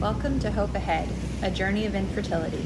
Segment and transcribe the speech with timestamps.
[0.00, 1.10] Welcome to Hope Ahead,
[1.42, 2.64] a journey of infertility.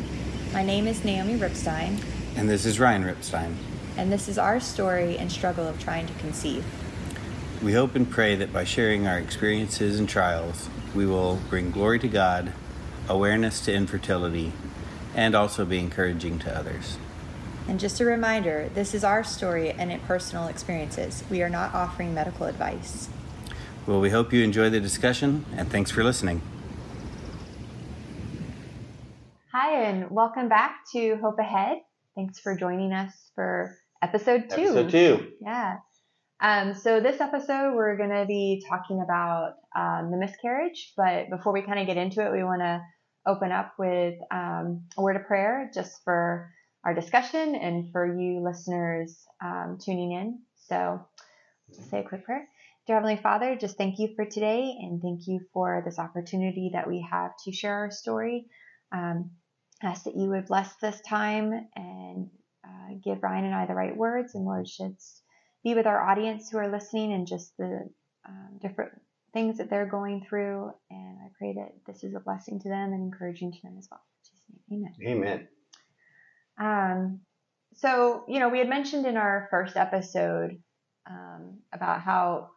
[0.52, 2.00] My name is Naomi Ripstein,
[2.36, 3.56] And this is Ryan Ripstein.
[3.96, 6.64] and this is our story and struggle of trying to conceive.
[7.60, 11.98] We hope and pray that by sharing our experiences and trials, we will bring glory
[11.98, 12.52] to God,
[13.08, 14.52] awareness to infertility,
[15.16, 16.98] and also be encouraging to others.
[17.66, 21.24] And just a reminder this is our story and it personal experiences.
[21.28, 23.08] We are not offering medical advice.
[23.88, 26.40] Well, we hope you enjoy the discussion, and thanks for listening.
[29.74, 31.78] Hi, and welcome back to Hope Ahead.
[32.14, 34.60] Thanks for joining us for episode two.
[34.60, 35.32] Episode two.
[35.40, 35.78] Yeah.
[36.40, 40.92] Um, so this episode, we're going to be talking about um, the miscarriage.
[40.96, 42.82] But before we kind of get into it, we want to
[43.26, 46.52] open up with um, a word of prayer just for
[46.84, 50.38] our discussion and for you listeners um, tuning in.
[50.68, 51.04] So
[51.90, 52.46] say a quick prayer.
[52.86, 56.86] Dear Heavenly Father, just thank you for today and thank you for this opportunity that
[56.86, 58.46] we have to share our story.
[58.92, 59.32] Um,
[59.84, 62.30] ask that you would bless this time and
[62.64, 64.96] uh, give Ryan and I the right words, and Lord, should
[65.62, 67.88] be with our audience who are listening and just the
[68.26, 68.92] um, different
[69.32, 70.70] things that they're going through.
[70.90, 73.88] And I pray that this is a blessing to them and encouraging to them as
[73.90, 74.02] well.
[74.72, 74.94] Amen.
[75.06, 75.48] Amen.
[76.58, 77.20] Um,
[77.74, 80.62] so, you know, we had mentioned in our first episode
[81.10, 82.50] um, about how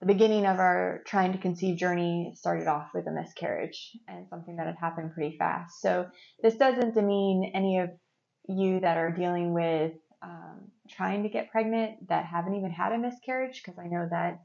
[0.00, 4.56] the beginning of our trying to conceive journey started off with a miscarriage and something
[4.56, 5.80] that had happened pretty fast.
[5.80, 6.06] So,
[6.42, 7.90] this doesn't demean any of
[8.48, 12.98] you that are dealing with um, trying to get pregnant that haven't even had a
[12.98, 14.40] miscarriage, because I know that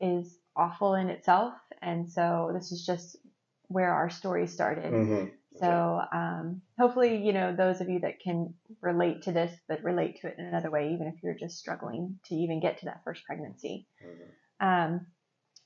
[0.00, 1.54] is awful in itself.
[1.82, 3.16] And so, this is just
[3.66, 4.92] where our story started.
[4.92, 5.26] Mm-hmm.
[5.56, 10.20] So um, hopefully, you know, those of you that can relate to this, but relate
[10.20, 13.02] to it in another way, even if you're just struggling to even get to that
[13.04, 13.86] first pregnancy.
[14.60, 15.06] Um,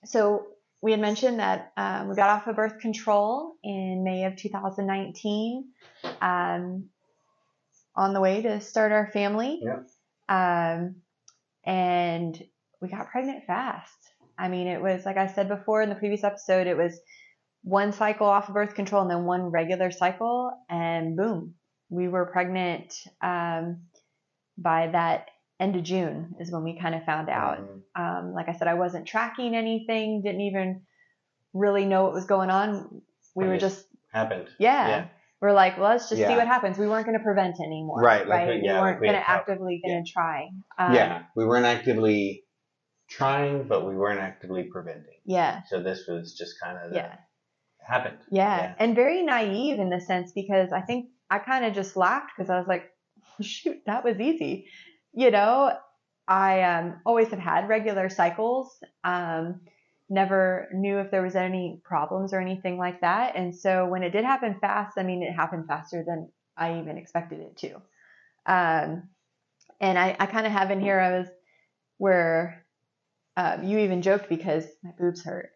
[0.05, 0.47] so
[0.81, 5.65] we had mentioned that um, we got off of birth control in May of 2019,
[6.21, 6.89] um,
[7.97, 9.61] on the way to start our family.
[9.63, 9.89] Yep.
[10.29, 10.97] Um,
[11.65, 12.41] and
[12.81, 13.97] we got pregnant fast.
[14.39, 17.01] I mean, it was like I said before in the previous episode, it was
[17.63, 21.55] one cycle off of birth control and then one regular cycle, and boom,
[21.91, 23.83] we were pregnant um,
[24.57, 25.29] by that
[25.61, 27.59] end of June is when we kind of found out.
[27.97, 30.83] Um, like I said, I wasn't tracking anything, didn't even
[31.53, 33.03] really know what was going on.
[33.35, 34.49] We were just Happened.
[34.59, 34.89] yeah.
[34.89, 35.07] Yeah.
[35.41, 36.79] We're like, well, let's just see what happens.
[36.79, 38.61] We weren't going to prevent anymore, Right, like, right?
[38.61, 40.49] yeah, we weren't we going to actively going to try.
[40.77, 42.43] Um, yeah, we weren't actively
[43.09, 45.15] trying, but we weren't actively preventing.
[45.25, 47.15] yeah, So this was just kind of yeah.
[47.81, 48.19] happened.
[48.33, 52.33] Yeah, and very naive in the sense because I think I kind of just laughed
[52.37, 52.91] because I was like,
[53.41, 54.67] shoot, that was easy.
[55.19, 55.73] You know,
[56.29, 58.79] I um, always have had regular cycles.
[59.03, 59.63] Um,
[60.09, 63.35] never knew if there was any problems or anything like that.
[63.35, 66.99] And so when it did happen fast, I mean, it happened faster than I even
[66.99, 67.75] expected it to.
[68.47, 69.09] Um,
[69.81, 71.29] and I, I kind of have in here, I was
[71.97, 72.65] where
[73.37, 75.51] um, you even joked because my boobs hurt.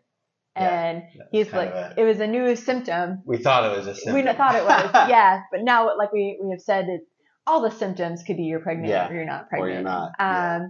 [0.57, 3.23] And That's he's like, of it was a new symptom.
[3.25, 4.15] We thought it was a symptom.
[4.15, 5.43] We thought it was, yeah.
[5.53, 7.03] But now, like we, we have said, it,
[7.47, 9.71] all the symptoms could be you're pregnant Yeah, or you're not pregnant.
[9.71, 10.07] Or you're not.
[10.07, 10.67] Um, yeah.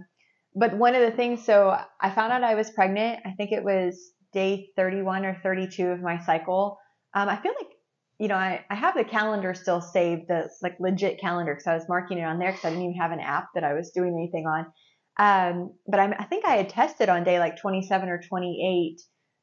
[0.55, 3.21] But one of the things, so I found out I was pregnant.
[3.25, 6.77] I think it was day 31 or 32 of my cycle.
[7.13, 7.71] Um, I feel like,
[8.19, 11.73] you know, I, I have the calendar still saved, the like legit calendar, because I
[11.73, 13.91] was marking it on there because I didn't even have an app that I was
[13.91, 14.65] doing anything on.
[15.17, 19.01] Um, but I, I think I had tested on day like 27 or 28,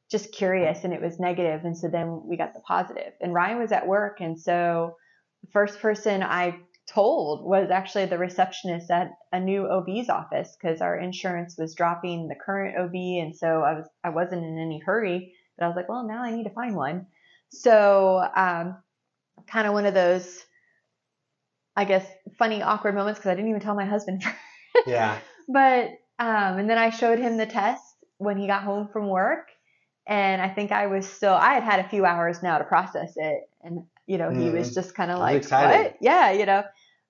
[0.09, 3.13] just curious, and it was negative, And so then we got the positive.
[3.21, 4.19] And Ryan was at work.
[4.19, 4.95] And so
[5.41, 6.57] the first person I
[6.93, 12.27] told was actually the receptionist at a new OB's office because our insurance was dropping
[12.27, 15.75] the current OB, and so I was I wasn't in any hurry, but I was
[15.75, 17.07] like, well, now I need to find one.
[17.49, 18.77] So um,
[19.47, 20.43] kind of one of those,
[21.75, 22.05] I guess,
[22.37, 24.23] funny awkward moments because I didn't even tell my husband.
[24.85, 25.19] yeah.
[25.47, 27.83] but um, and then I showed him the test
[28.17, 29.49] when he got home from work,
[30.07, 33.13] and I think I was still I had had a few hours now to process
[33.15, 34.73] it, and you know he was Mhm.
[34.75, 35.77] just kind of like, excited.
[35.77, 35.95] what?
[36.01, 36.63] Yeah, you know.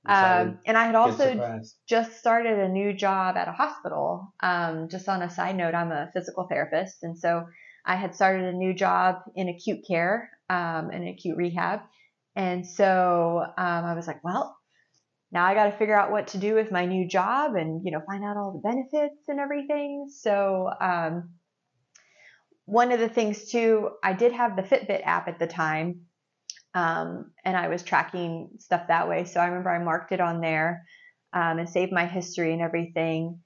[0.05, 4.33] Um, and I had also just started a new job at a hospital.
[4.39, 7.45] Um, just on a side note, I'm a physical therapist, and so
[7.85, 11.81] I had started a new job in acute care, um, in acute rehab,
[12.35, 14.57] and so um, I was like, well,
[15.31, 17.91] now I got to figure out what to do with my new job, and you
[17.91, 20.07] know, find out all the benefits and everything.
[20.09, 21.29] So um,
[22.65, 26.07] one of the things too, I did have the Fitbit app at the time,
[26.73, 29.25] um, and I was tracking stuff that way.
[29.25, 30.85] So I remember I marked it on there
[31.33, 33.41] um, and saved my history and everything.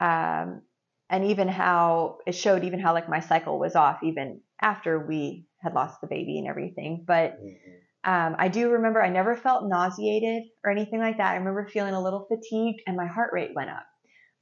[0.00, 0.62] Um,
[1.10, 5.46] and even how it showed even how like my cycle was off even after we
[5.60, 7.04] had lost the baby and everything.
[7.06, 7.80] But Mhm.
[8.04, 11.32] um, I do remember I never felt nauseated or anything like that.
[11.32, 13.86] I remember feeling a little fatigued and my heart rate went up.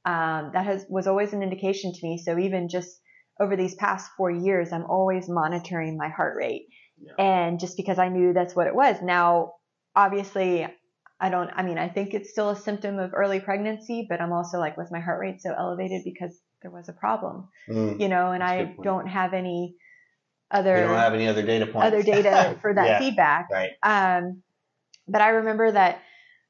[0.05, 2.17] Um, that has was always an indication to me.
[2.17, 2.99] So even just
[3.39, 6.67] over these past four years, I'm always monitoring my heart rate.
[7.05, 7.23] Yeah.
[7.23, 8.97] And just because I knew that's what it was.
[9.01, 9.53] Now,
[9.95, 10.65] obviously,
[11.19, 14.33] I don't, I mean, I think it's still a symptom of early pregnancy, but I'm
[14.33, 17.99] also like, was my heart rate so elevated because there was a problem, Mm.
[17.99, 19.75] you know, and I don't have any
[20.51, 21.87] other, don't have any other data points.
[21.87, 23.49] other data for that Yeah, feedback.
[23.51, 23.71] Right.
[23.83, 24.43] Um,
[25.07, 26.01] but I remember that,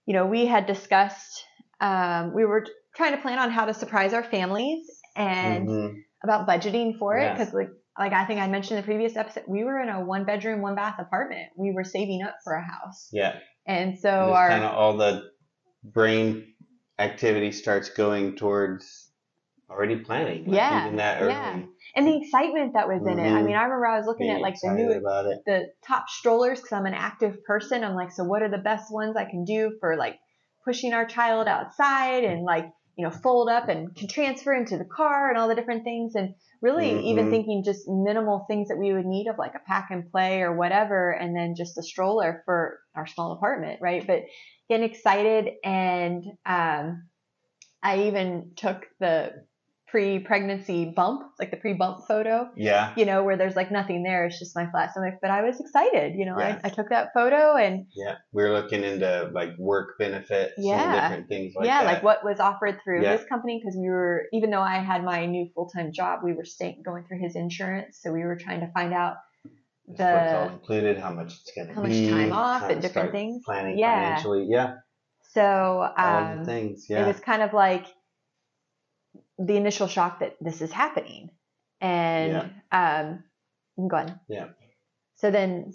[0.05, 1.45] you know, we had discussed,
[1.81, 2.65] um, we were
[2.95, 5.95] trying to plan on how to surprise our families and Mhm.
[6.23, 7.31] about budgeting for it Yeah.
[7.33, 10.03] because like like I think I mentioned in the previous episode, we were in a
[10.03, 11.49] one bedroom, one bath apartment.
[11.57, 13.37] We were saving up for a house, Yeah.
[13.67, 15.23] and so Just our kind of all the
[15.83, 16.53] brain
[16.99, 19.11] activity starts going towards
[19.69, 20.45] already planning.
[20.45, 21.31] like Yeah, Even that early.
[21.33, 21.59] yeah.
[21.95, 23.27] and the excitement that was in it.
[23.31, 23.45] I Mhm.
[23.45, 25.39] mean, I remember I was looking Being at like the new about it.
[25.45, 27.83] the top strollers because I'm an active person.
[27.83, 30.19] I'm like, so what are the best ones I can do for like
[30.63, 34.85] pushing our child outside and like, you know, fold up and can transfer into the
[34.85, 36.15] car and all the different things.
[36.15, 37.29] And really even Mhm.
[37.31, 40.55] thinking just minimal things that we would need of like a pack and play or
[40.55, 41.11] whatever.
[41.11, 43.81] And then just a stroller for our small apartment.
[43.81, 44.05] Right.
[44.05, 44.23] But
[44.69, 45.55] getting excited.
[45.63, 47.09] And, um,
[47.81, 49.45] I even took the
[49.93, 52.93] pre-pregnancy bump, like the pre-bump photo Yeah.
[52.97, 54.25] you know, where there's like nothing there.
[54.25, 55.19] It's just my flat stomach.
[55.21, 56.59] But I was excited, you know, Yeah.
[56.63, 58.15] I, I took that photo and Yeah.
[58.31, 61.93] We're looking into like work benefits and different things like yeah, that.
[61.93, 63.17] like what was offered through Yeah.
[63.17, 66.33] his company because we were, even though I had my new full time job, we
[66.33, 67.99] were staying going through his insurance.
[68.01, 69.17] So we were trying to find out
[69.95, 72.09] Just what's all included, how much it's going to how be.
[72.09, 73.43] much time off and different things.
[73.45, 73.93] Planning Yeah.
[74.15, 74.47] financially.
[74.49, 74.73] Yeah.
[75.35, 76.87] So All um, the things.
[76.89, 77.03] yeah.
[77.03, 77.85] it was kind of like
[79.37, 81.29] the initial shock that this is happening.
[81.81, 83.23] And um,
[83.77, 84.19] go on.
[84.29, 84.47] Yeah.
[85.15, 85.73] So then,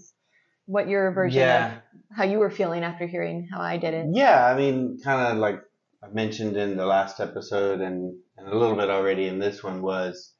[0.66, 1.66] what your version yeah.
[1.66, 1.82] of
[2.16, 4.06] how you were feeling after hearing how I did it?
[4.12, 5.60] Yeah, I mean, kind of like
[6.02, 9.82] I mentioned in the last episode and, and a little bit already in this one
[9.82, 10.32] was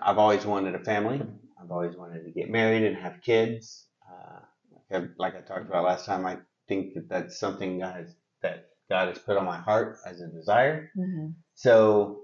[0.00, 1.22] I've always wanted a family.
[1.62, 3.86] I've always wanted to get married and have kids.
[4.08, 4.40] Uh,
[4.72, 6.38] like, I, like I talked about last time, I
[6.68, 10.28] think that that's something God has, that God has put on my heart as a
[10.28, 10.90] desire.
[10.96, 11.28] Mm-hmm.
[11.54, 12.23] So,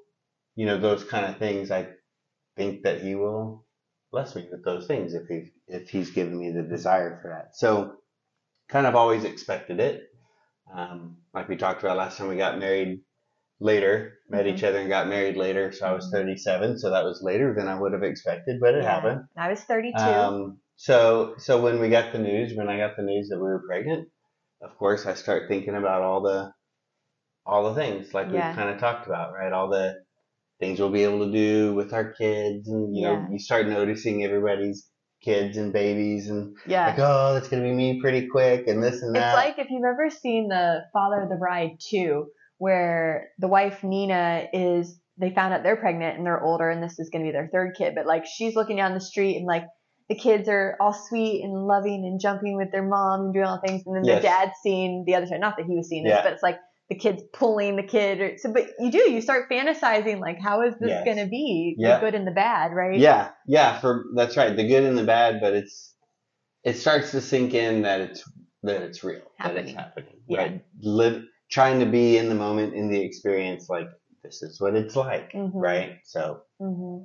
[0.61, 1.89] you know, those kind of things, I
[2.55, 3.67] think that He will
[4.12, 7.57] bless me with those things if He if He's given me the desire for that.
[7.57, 7.95] So,
[8.69, 10.03] kind of always expected it.
[10.71, 13.01] Um, like we talked about last time, we got married
[13.59, 14.55] later, met Mhm.
[14.55, 15.73] each other and got married later.
[15.73, 18.85] So I was 37, so that was later than I would have expected, but it
[18.85, 19.23] happened.
[19.39, 19.99] I was 32.
[19.99, 23.49] Um, so so when we got the news, when I got the news that we
[23.49, 24.11] were pregnant,
[24.61, 26.53] of course I start thinking about all the
[27.47, 28.49] all the things like Yeah.
[28.49, 29.53] we've kind of talked about, right?
[29.55, 29.95] All the
[30.61, 34.25] things we'll be able to do with our kids, and you know, you start noticing
[34.25, 34.87] everybody's
[35.23, 36.87] kids and babies, and yeah.
[36.87, 39.35] like, oh, that's gonna be me pretty quick, and this and that.
[39.35, 42.27] It's like if you've ever seen the Father of the Bride 2,
[42.59, 46.99] where the wife Nina is, they found out they're pregnant and they're older and this
[46.99, 49.47] is going to be their third kid, but like she's looking down the street and
[49.47, 49.65] like
[50.09, 53.61] the kids are all sweet and loving and jumping with their mom and doing all
[53.65, 54.23] things, and then Yes.
[54.23, 55.41] the dad's seeing the other side.
[55.41, 56.23] Not that he was seeing this, Yeah.
[56.23, 56.59] but it's like
[56.90, 58.20] the kid's pulling the kid.
[58.20, 61.04] Or, so, but you do, you start fantasizing like, how is this Yes.
[61.04, 61.76] going to be?
[61.78, 61.94] Yeah.
[61.94, 62.98] The good and the bad, right?
[62.98, 65.94] Yeah, yeah, for that's right, the good and the bad, but it's
[66.64, 68.23] it starts to sink in that it's
[68.64, 69.76] that it's real, that it's Happening.
[69.76, 70.38] happening, Yeah.
[70.38, 70.64] right?
[70.80, 73.88] Live trying to be in the moment, in the experience, like
[74.23, 75.52] this is what it's like, Mhm.
[75.54, 75.99] right?
[76.04, 77.04] So hmm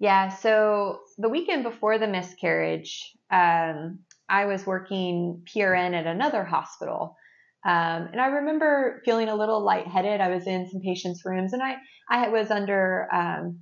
[0.00, 7.16] Yeah, so the weekend before the miscarriage, um, I was working PRN at another hospital.
[7.64, 10.20] Um, and I remember feeling a little lightheaded.
[10.20, 11.76] I was in some patients' rooms and I,
[12.08, 13.60] I was under um,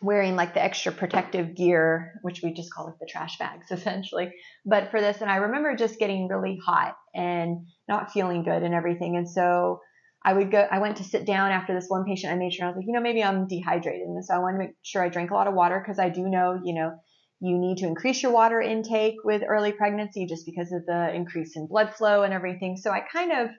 [0.00, 4.32] wearing like the extra protective gear, which we just call like the trash bags essentially.
[4.64, 8.74] But for this, and I remember just getting really hot and not feeling good and
[8.74, 9.16] everything.
[9.16, 9.80] And so
[10.24, 12.32] I would go, I went to sit down after this one patient.
[12.32, 14.06] I made sure I was like, you know, maybe I'm dehydrated.
[14.06, 16.08] And so I wanted to make sure I drank a lot of water because I
[16.08, 16.92] do know, you know,
[17.42, 21.56] you need to increase your water intake with early pregnancy just because of the increase
[21.56, 22.76] in blood flow and everything.
[22.76, 23.50] So I kind of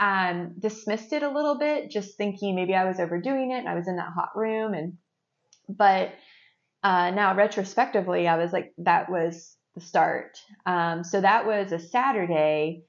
[0.00, 3.74] um, dismissed it a little bit, just thinking maybe I was overdoing it and I
[3.74, 4.72] was in that hot room.
[4.72, 4.94] And,
[5.68, 6.14] but
[6.82, 10.38] uh, now retrospectively, I was like, that was the start.
[10.64, 12.84] Um, so that was a Saturday.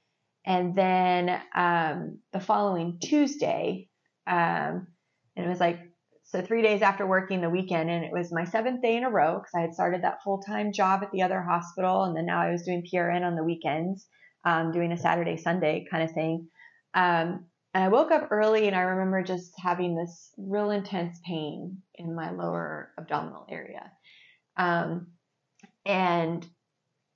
[0.46, 3.90] And then um, the following Tuesday,
[4.26, 4.86] um,
[5.36, 5.80] and it was like,
[6.30, 9.10] so three days after working the weekend, and it was my seventh day in a
[9.10, 12.26] row because I had started that full time job at the other hospital, and then
[12.26, 14.06] now I was doing PRN on the weekends,
[14.44, 16.48] um, doing a Saturday Sunday kind of thing.
[16.94, 21.78] Um, and I woke up early, and I remember just having this real intense pain
[21.96, 23.90] in my lower abdominal area.
[24.56, 25.08] Um,
[25.84, 26.46] and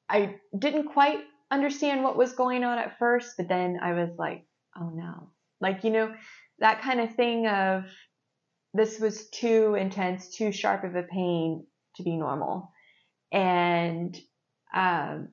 [0.09, 1.21] I didn't quite
[1.53, 4.45] understand what was going on at first, but then I was like,
[4.77, 5.31] oh no.
[5.61, 6.13] Like, you know,
[6.59, 7.85] that kind of thing of
[8.75, 11.65] this was too intense, too sharp of a pain
[11.97, 12.73] to be normal.
[13.33, 14.19] And
[14.75, 15.29] um,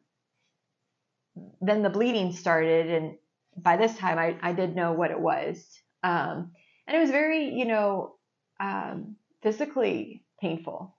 [1.59, 3.17] then the bleeding started, and
[3.57, 5.65] by this time I, I did know what it was.
[6.03, 6.51] Um,
[6.87, 8.15] and it was very, you know,
[8.59, 10.95] um, physically painful.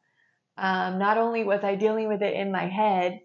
[0.58, 3.20] Um, not only was I dealing with it in my head,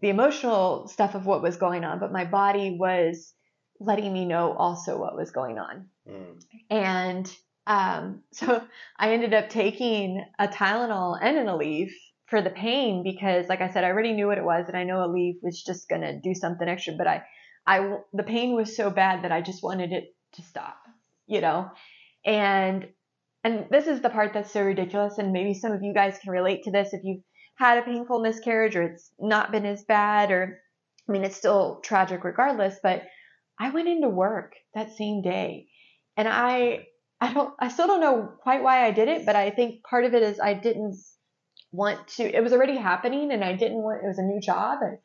[0.00, 3.34] the emotional stuff of what was going on, but my body was
[3.80, 5.88] letting me know also what was going on.
[6.08, 6.42] Mm.
[6.70, 7.36] And
[7.68, 8.62] um, so
[8.98, 11.92] I ended up taking a Tylenol and an Aleve
[12.26, 14.84] for the pain because, like I said, I already knew what it was, and I
[14.84, 16.94] know Aleve was just gonna do something extra.
[16.94, 17.22] But I,
[17.66, 20.78] I, the pain was so bad that I just wanted it to stop,
[21.26, 21.70] you know.
[22.24, 22.88] And
[23.44, 26.32] and this is the part that's so ridiculous, and maybe some of you guys can
[26.32, 27.22] relate to this if you've
[27.56, 30.58] had a painful miscarriage or it's not been as bad, or
[31.06, 32.76] I mean, it's still tragic regardless.
[32.82, 33.02] But
[33.60, 35.68] I went into work that same day,
[36.16, 36.86] and I
[37.20, 40.04] I don't I still don't know quite why I did it, but I think part
[40.04, 40.96] of it is I didn't
[41.72, 44.78] want to it was already happening and I didn't want it was a new job
[44.82, 44.98] and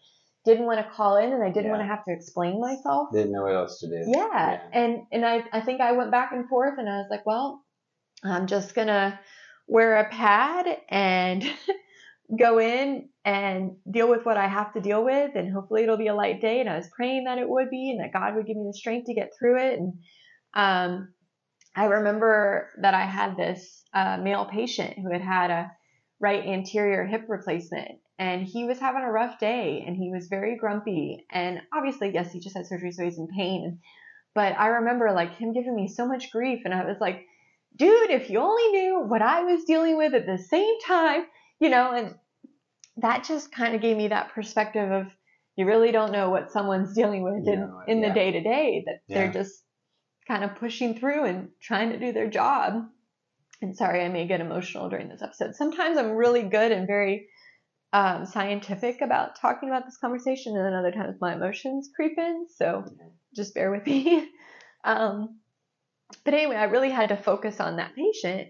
[0.46, 1.72] didn't want to call in and I didn't yeah.
[1.72, 3.10] want to have to explain myself.
[3.14, 4.04] Didn't know what else to do.
[4.08, 4.28] Yeah.
[4.32, 4.60] yeah.
[4.72, 7.64] And and I I think I went back and forth and I was like, well,
[8.24, 9.20] I'm just gonna
[9.68, 11.44] wear a pad and
[12.40, 16.08] go in and deal with what I have to deal with and hopefully it'll be
[16.08, 18.46] a light day and I was praying that it would be and that God would
[18.46, 19.94] give me the strength to get through it and
[20.54, 21.14] um
[21.76, 25.72] I remember that I had this uh, male patient who had had a
[26.20, 30.56] right anterior hip replacement and he was having a rough day and he was very
[30.56, 33.80] grumpy and obviously yes he just had surgery so he's in pain
[34.34, 37.26] but I remember like him giving me so much grief and I was like
[37.76, 41.26] dude if you only knew what I was dealing with at the same time
[41.60, 42.16] you know and
[42.98, 45.08] that just kind of gave me that perspective of
[45.56, 48.08] you really don't know what someone's dealing with in, in yeah.
[48.08, 49.18] the day to day that yeah.
[49.18, 49.64] they're just
[50.28, 52.86] kind of pushing through and trying to do their job.
[53.62, 55.56] And sorry, I may get emotional during this episode.
[55.56, 57.28] Sometimes I'm really good and very
[57.94, 62.48] um, scientific about talking about this conversation, and then other times my emotions creep in.
[62.58, 62.84] So
[63.36, 64.30] just bear with me.
[64.84, 65.40] um,
[66.26, 68.50] but anyway, I really had to focus on that patient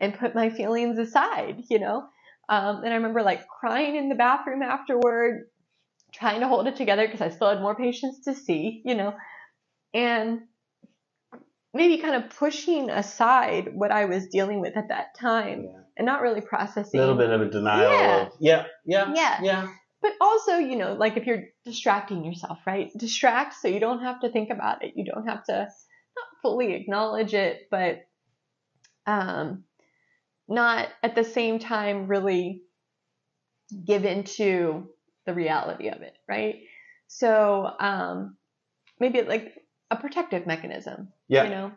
[0.00, 2.04] and put my feelings aside, you know.
[2.48, 5.48] Um, and I remember like crying in the bathroom afterward,
[6.12, 9.14] trying to hold it together because I still had more patients to see, you know.
[9.92, 10.40] And
[11.74, 15.80] maybe kind of pushing aside what I was dealing with at that time yeah.
[15.96, 16.98] and not really processing.
[16.98, 17.90] A little bit of a denial.
[17.90, 18.16] Yeah.
[18.22, 19.68] Of, yeah, yeah, yeah, yeah.
[20.00, 22.90] But also, you know, like if you're distracting yourself, right?
[22.96, 24.92] Distract so you don't have to think about it.
[24.96, 28.00] You don't have to not fully acknowledge it, but
[29.06, 29.64] um,
[30.48, 32.62] not at the same time really
[33.84, 34.88] give into
[35.26, 36.56] the reality of it, right?
[37.08, 38.36] So um,
[38.98, 39.54] maybe like
[39.90, 41.08] a protective mechanism.
[41.28, 41.44] Yeah.
[41.44, 41.72] You know?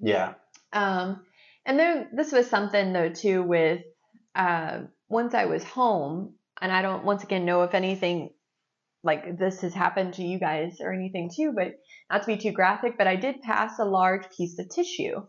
[0.00, 0.34] Yeah.
[0.72, 1.22] Um,
[1.66, 3.82] and then this was something though too with
[4.34, 8.30] uh, once I was home, and I don't once again know if anything
[9.02, 11.72] like this has happened to you guys or anything too, but
[12.10, 15.22] not to be too graphic, but I did pass a large piece of tissue.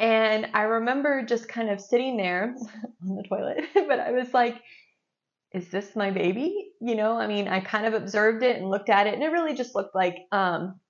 [0.00, 2.54] And I remember just kind of sitting there
[3.02, 4.60] on the toilet, but I was like,
[5.52, 6.72] is this my baby?
[6.80, 9.28] You know, I mean, I kind of observed it and looked at it, and it
[9.28, 10.80] really just looked like um,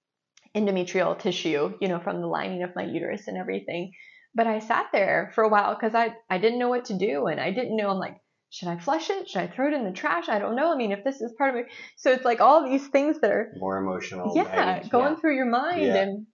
[0.57, 3.93] endometrial tissue, you know, from the lining of my uterus and everything.
[4.35, 7.27] But I sat there for a while because I, I didn't know what to do.
[7.27, 8.17] And I didn't know, I'm like,
[8.51, 9.29] should I flush it?
[9.29, 10.29] Should I throw it in the trash?
[10.29, 10.73] I don't know.
[10.73, 11.67] I mean, if this is part of it.
[11.97, 14.33] So it's like all these things that are more emotional.
[14.35, 14.91] Yeah, baggage.
[14.91, 15.21] going yeah.
[15.21, 15.83] through your mind.
[15.83, 15.97] Yeah.
[15.97, 16.27] And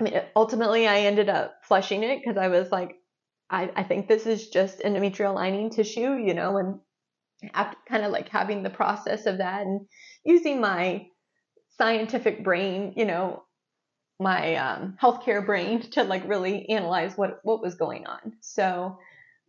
[0.00, 2.96] I mean, ultimately, I ended up flushing it because I was like,
[3.50, 6.80] I, I think this is just endometrial lining tissue, you know, and
[7.52, 9.86] after kind of like having the process of that and
[10.24, 11.06] using my
[11.76, 13.43] scientific brain, you know,
[14.24, 18.32] my um, healthcare brain to like really analyze what what was going on.
[18.40, 18.98] So,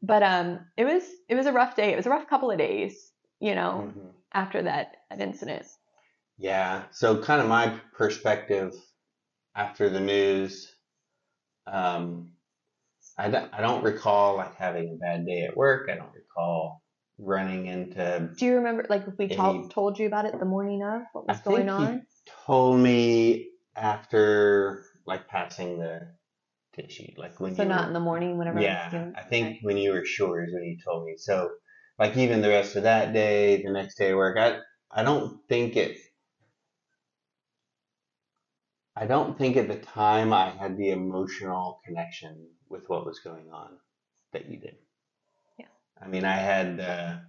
[0.04, 1.94] but um, it was it was a rough day.
[1.94, 4.08] It was a rough couple of days, you know, mm-hmm.
[4.34, 5.66] after that, that incident.
[6.38, 6.84] Yeah.
[6.92, 8.74] So, kind of my perspective
[9.56, 10.76] after the news,
[11.66, 12.32] um,
[13.18, 15.90] I don't, I don't recall like having a bad day at work.
[15.90, 16.82] I don't recall
[17.18, 18.30] running into.
[18.38, 21.30] Do you remember like if we any, told you about it the morning of what
[21.30, 22.06] was I going on?
[22.46, 26.14] told me after like passing the
[26.76, 28.60] tissue, like when so you not were, in the morning whenever.
[28.60, 29.60] Yeah, I think okay.
[29.62, 31.16] when you were sure is when you told me.
[31.18, 31.50] So
[32.00, 34.60] like even the rest of that day, the next day at work, I
[34.92, 35.98] I don't think it.
[38.96, 43.52] I don't think at the time I had the emotional connection with what was going
[43.52, 43.78] on
[44.32, 44.78] that you did.
[45.60, 45.66] Yeah.
[46.02, 47.22] I mean, I had the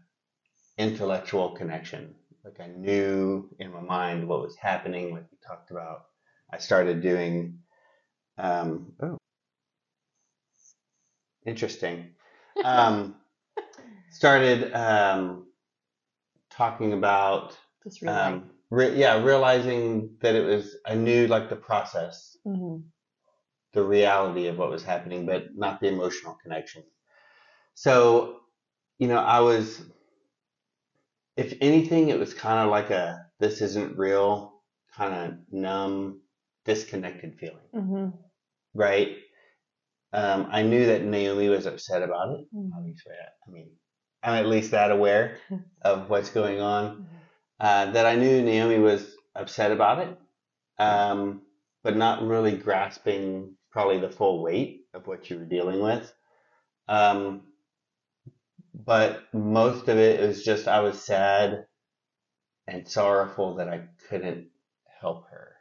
[0.78, 2.14] intellectual connection.
[2.44, 6.02] Like I knew in my mind what was happening, like we talked about.
[6.52, 7.60] I started doing,
[8.38, 9.18] um, oh,
[11.44, 12.14] interesting.
[12.64, 13.16] Um,
[14.10, 15.46] started um,
[16.50, 22.36] talking about, Just um, re- yeah, realizing that it was, I knew like the process,
[22.44, 22.78] hmm
[23.72, 26.82] the reality of what was happening, but not the emotional connection.
[27.74, 28.38] So,
[28.98, 29.82] you know, I was,
[31.36, 34.62] if anything, it was kind of like a this isn't real,
[34.96, 36.22] kind of numb,
[36.66, 38.08] disconnected feeling, hmm
[38.74, 39.16] right?
[40.12, 42.46] Um, I knew that Naomi was upset about it.
[42.54, 42.70] Mhm.
[42.76, 43.70] Obviously, I- I mean,
[44.22, 45.38] I'm at least that aware
[45.82, 47.08] of what's going on.
[47.58, 50.18] Uh, that I knew Naomi was upset about it,
[50.78, 51.46] um,
[51.82, 56.12] but not really grasping probably the full weight of what you were dealing with.
[56.88, 57.52] Um,
[58.74, 61.66] but most of it was just I was sad
[62.66, 64.50] and sorrowful that I couldn't
[65.00, 65.55] help her.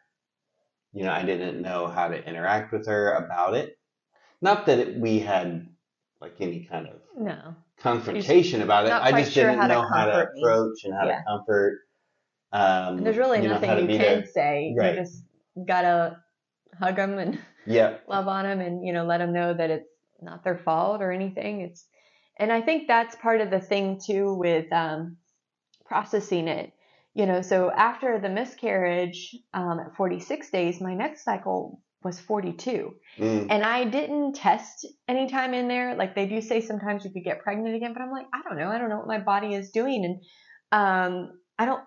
[0.95, 3.77] You know, I didn't know how to interact with her about it.
[4.41, 5.67] Not that it, we had
[6.21, 7.55] like any kind of No.
[7.77, 8.93] confrontation about it.
[8.93, 10.41] I just sure didn't how know how to me.
[10.41, 11.19] approach and how Yeah.
[11.19, 11.79] to comfort.
[12.51, 14.73] Um, there's really you nothing you can say.
[14.77, 14.95] Right.
[14.95, 15.23] You just
[15.67, 16.23] gotta
[16.79, 19.89] hug them and Yeah, love on them and you know let them know that it's
[20.21, 21.85] not their fault or anything it's
[22.37, 25.17] and i think that's part of the thing too with um,
[25.85, 26.71] processing it
[27.15, 32.93] you know so after the miscarriage um, at 46 days my next cycle was 42
[33.17, 35.95] Mm, and i didn't test any time in there.
[35.95, 38.57] Like they do say sometimes you could get pregnant again but i'm like i don't
[38.57, 38.69] know.
[38.69, 40.03] I don't know what my body is doing.
[40.03, 40.17] And
[40.77, 41.81] um, i don't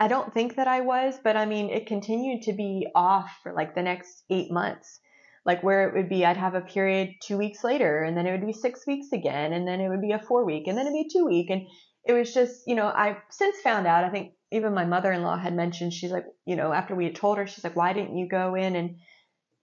[0.00, 3.52] i don't think that i was but i mean it continued to be off for
[3.52, 5.00] like the next eight months.
[5.46, 8.32] Like where it would be i'd have a period two weeks later and then it
[8.32, 10.86] would be six weeks again and then it would be a four week and then
[10.86, 11.50] it'd be two week.
[11.50, 11.62] And
[12.04, 15.54] it was just you know i've since found out i think even my mother-in-law had
[15.54, 18.28] mentioned she's like you know after we had told her she's like why didn't you
[18.28, 18.96] go in and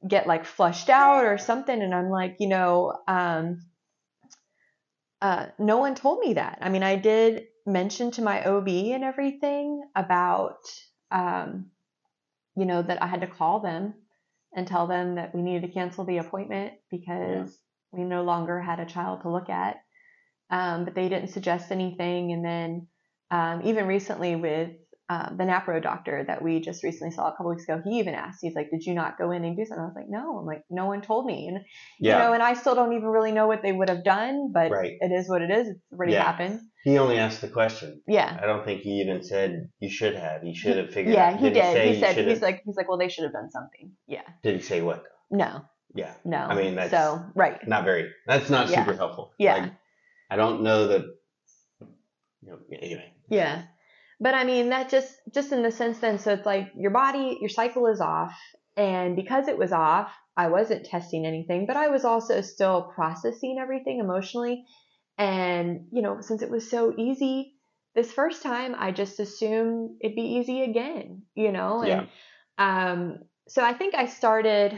[0.07, 1.81] get like flushed out or something?
[1.81, 3.61] And i'm like you know um
[5.21, 6.59] uh no one told me that.
[6.61, 10.57] I mean i did mention to my ob and everything about
[11.11, 11.67] um
[12.55, 13.93] you know that i had to call them
[14.53, 17.57] and tell them that we needed to cancel the appointment because
[17.91, 19.77] we no longer had a child to look at.
[20.49, 22.31] Um, but they didn't suggest anything.
[22.33, 22.87] And then
[23.29, 24.71] um, even recently with
[25.11, 28.13] uh, the NAPRO doctor that we just recently saw a couple weeks ago, he even
[28.13, 30.37] asked, he's like, "Did you not go in and do something?" I was like, "No."
[30.39, 31.57] I'm like, "No one told me," and
[31.99, 32.13] yeah.
[32.17, 34.71] you know, and I still don't even really know what they would have done, but
[34.71, 34.93] Right.
[35.01, 35.67] it is what it is.
[35.67, 36.23] It's already Yeah.
[36.23, 36.61] happened.
[36.83, 38.01] he only asked the question.
[38.07, 40.43] Yeah, I don't think he even said you should have.
[40.43, 41.13] You should have figured.
[41.15, 41.39] yeah, out.
[41.39, 43.51] he Did say He said should he's like he's like, well, they should have done
[43.51, 43.91] something.
[44.07, 45.03] Yeah, Did he say what?
[45.29, 45.61] no,
[45.93, 46.37] Yeah, no.
[46.37, 47.03] I mean, that's- so
[47.35, 47.59] right.
[47.67, 48.09] not very.
[48.27, 48.85] That's not Yeah.
[48.85, 49.33] super helpful.
[49.37, 49.55] Yeah.
[49.57, 49.71] Like,
[50.31, 51.03] I don't know that.
[52.43, 53.13] You know, anyway.
[53.29, 53.63] Yeah.
[54.21, 57.39] But I mean that just just in the sense then so it's like your body
[57.41, 58.33] your cycle is off.
[58.77, 63.57] And because it was off I wasn't testing anything but I was also still processing
[63.59, 64.63] everything emotionally.
[65.17, 67.55] And you know since it was so easy
[67.95, 71.81] this first time I just assumed it'd be easy again you know?
[71.81, 72.07] And
[72.59, 74.77] um so I think I started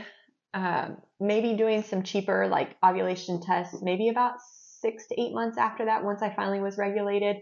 [0.53, 4.35] um, maybe doing some cheaper like ovulation tests maybe about
[4.81, 7.37] six to eight months after that once I finally was regulated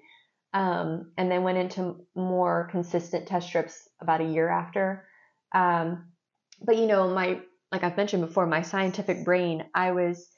[0.54, 5.06] um, and then went into more consistent test strips about a year after.
[5.54, 6.12] Um,
[6.62, 7.40] but you know, my
[7.72, 10.30] like I've mentioned before, my scientific brain, I was,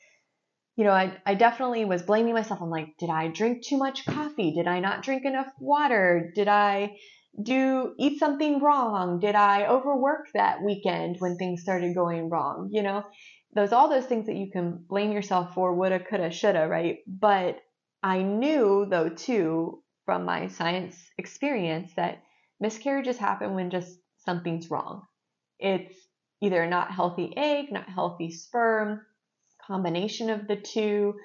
[0.75, 2.61] you know, I I definitely was blaming myself.
[2.61, 4.53] I'm like, did I drink too much coffee?
[4.53, 6.31] Did I not drink enough water?
[6.35, 6.95] Did I
[7.41, 9.19] do eat something wrong?
[9.19, 12.69] Did I overwork that weekend when things started going wrong?
[12.71, 13.03] You know,
[13.55, 16.97] those all those things that you can blame yourself for, woulda, coulda, shoulda, right?
[17.07, 17.57] But
[18.03, 22.23] I knew though too from my science experience that
[22.59, 25.03] miscarriages happen when just something's wrong.
[25.59, 25.95] It's
[26.41, 29.01] either not healthy egg, not healthy sperm,
[29.65, 31.15] combination of the two.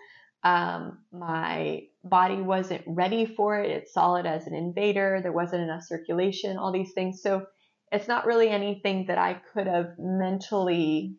[0.44, 3.70] Um, my body wasn't ready for it.
[3.70, 5.20] It saw it as an invader.
[5.22, 7.20] There wasn't enough circulation, all these things.
[7.22, 7.46] So
[7.90, 11.16] it's not really anything that I could have mentally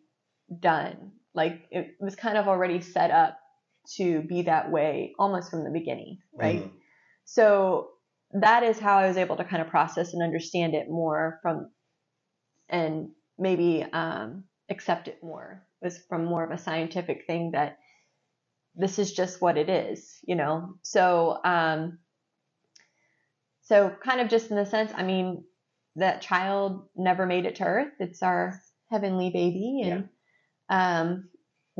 [0.58, 1.12] done.
[1.34, 3.38] Like it was kind of already set up
[3.96, 6.60] to be that way almost from the beginning, right?
[6.62, 6.79] Mhm.
[7.30, 7.90] So
[8.32, 11.70] that is how I was able to kind of process and understand it more from,
[12.68, 15.64] and maybe um, accept it more.
[15.80, 17.78] it was from more of a scientific thing that
[18.74, 20.74] this is just what it is, you know.
[20.82, 22.00] So, um,
[23.62, 25.44] so kind of just in the sense, I mean,
[25.94, 27.92] that child never made it to Earth.
[28.00, 30.08] It's our heavenly baby, and
[30.68, 31.28] um,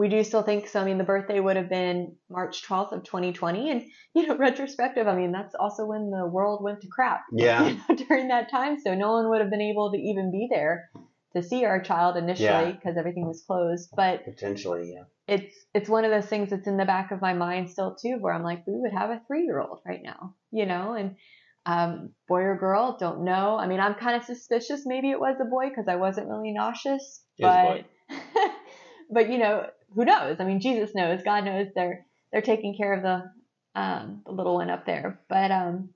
[0.00, 0.80] we do still think so.
[0.80, 3.82] I mean, the birthday would have been March 12th of 2020, and
[4.14, 5.06] you know, retrospective.
[5.06, 7.20] I mean, that's also when the world went to crap.
[7.32, 7.68] Yeah.
[7.68, 10.48] You know, during that time, so no one would have been able to even be
[10.50, 10.88] there
[11.34, 12.72] to see our child initially Yeah.
[12.72, 13.90] because everything was closed.
[13.94, 15.04] But Potentially, yeah.
[15.28, 18.16] it's it's one of those things that's in the back of my mind still too,
[18.20, 21.16] where I'm like, we would have a three year old right now, you know, and
[21.66, 23.58] um, boy or girl, don't know.
[23.58, 24.84] I mean, I'm kind of suspicious.
[24.86, 27.84] Maybe it was a boy because I wasn't really nauseous, but
[29.10, 30.36] but you know, who knows?
[30.40, 31.68] I mean, Jesus knows, God knows.
[31.74, 35.90] They're they're taking care of the um, the little one up there, but um,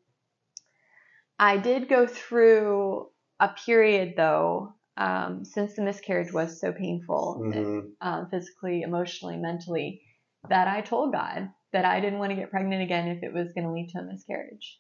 [1.39, 3.09] I did go through
[3.41, 4.75] a period though.
[4.97, 10.03] Um, since the miscarriage was so painful, hmm um, physically, emotionally, mentally,
[10.49, 13.53] that I told God that I didn't want to get pregnant again if it was
[13.53, 14.79] going to lead to a miscarriage.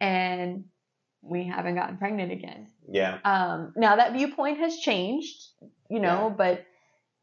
[0.00, 0.64] And
[1.20, 2.68] we haven't gotten pregnant again.
[2.90, 3.18] Yeah.
[3.24, 5.36] Um, now that viewpoint has changed,
[5.90, 6.34] you know, Yeah.
[6.36, 6.64] but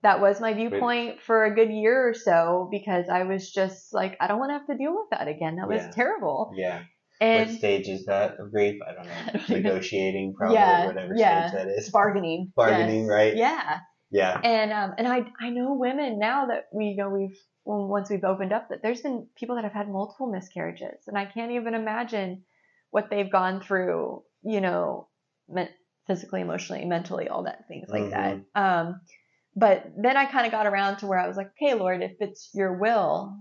[0.04, 4.18] that was my viewpoint for a good year or so because I was just like,
[4.20, 5.58] I don't want to have to deal with that again.
[5.58, 5.92] That was Yeah.
[5.92, 6.52] terrible.
[6.56, 6.82] Yeah.
[7.20, 8.82] And what stage is that of grief?
[8.88, 9.12] I don't know.
[9.28, 11.50] I don't even- Negotiating, probably, Yeah, whatever yeah.
[11.50, 11.92] stage that it's is.
[11.92, 12.52] bargaining.
[12.56, 13.10] Bargaining, Yes.
[13.10, 13.36] right?
[13.36, 13.80] Yeah.
[14.14, 14.42] Yeah.
[14.44, 18.10] And um, and I I know women now that we you know we've well, once
[18.10, 21.52] we've opened up that there's been people that have had multiple miscarriages, and I can't
[21.54, 22.44] even imagine
[22.90, 24.24] what they've gone through.
[24.44, 25.08] You know,
[26.08, 28.40] physically, emotionally, mentally, all that things like that.
[28.56, 29.00] Um,
[29.56, 32.14] but then I kind of got around to where I was like, okay, Lord, if
[32.20, 33.36] it's your will,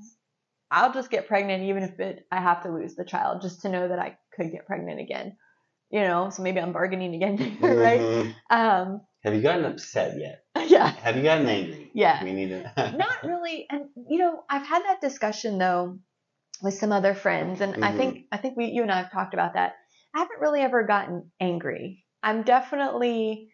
[0.71, 3.69] I'll just get pregnant, even if it I have to lose the child, just to
[3.69, 5.37] know that I could get pregnant again.
[5.91, 8.01] You know, so maybe I'm bargaining again, right?
[8.01, 8.35] Mhm.
[8.51, 10.45] Um, Have you gotten upset yet?
[10.71, 10.87] yeah.
[10.89, 11.91] Have you gotten angry?
[11.95, 12.23] Yeah.
[12.23, 12.93] We need to.
[12.97, 15.99] not really and you know i've had that discussion though
[16.63, 17.97] with some other friends and i Mhm.
[17.97, 19.75] think i think we you and i have talked about that
[20.15, 23.50] i haven't really ever gotten angry i'm definitely